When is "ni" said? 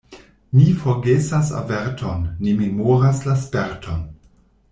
0.59-0.63, 2.47-2.57